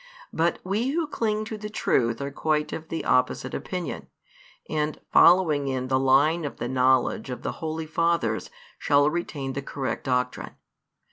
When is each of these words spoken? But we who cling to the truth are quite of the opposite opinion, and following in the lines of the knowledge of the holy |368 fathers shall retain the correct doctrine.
But 0.33 0.57
we 0.63 0.87
who 0.89 1.05
cling 1.05 1.45
to 1.45 1.59
the 1.59 1.69
truth 1.69 2.21
are 2.21 2.31
quite 2.31 2.73
of 2.73 2.87
the 2.87 3.05
opposite 3.05 3.53
opinion, 3.53 4.07
and 4.67 4.99
following 5.13 5.67
in 5.67 5.89
the 5.89 5.99
lines 5.99 6.47
of 6.47 6.57
the 6.57 6.67
knowledge 6.67 7.29
of 7.29 7.43
the 7.43 7.51
holy 7.61 7.85
|368 7.85 7.89
fathers 7.91 8.49
shall 8.79 9.11
retain 9.11 9.53
the 9.53 9.61
correct 9.61 10.05
doctrine. 10.05 10.55